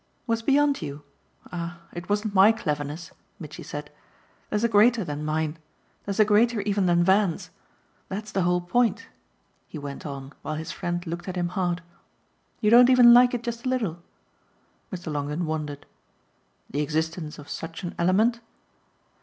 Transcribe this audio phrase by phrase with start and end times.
[0.25, 1.03] "Was beyond you?
[1.51, 3.91] Ah it wasn't my cleverness," Mitchy said.
[4.49, 5.59] "There's a greater than mine.
[6.05, 7.51] There's a greater even than Van's.
[8.09, 9.09] That's the whole point,"
[9.67, 11.83] he went on while his friend looked at him hard.
[12.61, 14.01] "You don't even like it just a little?"
[14.91, 15.11] Mr.
[15.13, 15.85] Longdon wondered.
[16.67, 18.39] "The existence of such an element